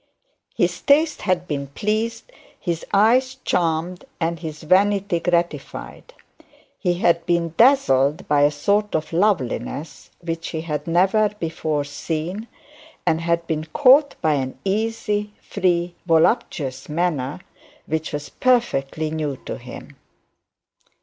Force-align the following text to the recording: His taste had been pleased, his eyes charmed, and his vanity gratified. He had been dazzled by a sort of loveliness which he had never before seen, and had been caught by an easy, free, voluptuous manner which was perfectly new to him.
His 0.55 0.81
taste 0.81 1.21
had 1.21 1.47
been 1.47 1.67
pleased, 1.67 2.31
his 2.59 2.83
eyes 2.91 3.35
charmed, 3.45 4.03
and 4.19 4.39
his 4.39 4.63
vanity 4.63 5.19
gratified. 5.19 6.15
He 6.79 6.95
had 6.95 7.23
been 7.27 7.53
dazzled 7.55 8.27
by 8.27 8.41
a 8.41 8.49
sort 8.49 8.95
of 8.95 9.13
loveliness 9.13 10.09
which 10.19 10.47
he 10.47 10.61
had 10.61 10.87
never 10.87 11.29
before 11.39 11.83
seen, 11.83 12.47
and 13.05 13.21
had 13.21 13.45
been 13.45 13.65
caught 13.65 14.15
by 14.23 14.33
an 14.33 14.57
easy, 14.65 15.33
free, 15.39 15.93
voluptuous 16.07 16.89
manner 16.89 17.39
which 17.85 18.11
was 18.11 18.29
perfectly 18.29 19.11
new 19.11 19.37
to 19.45 19.59
him. 19.59 19.97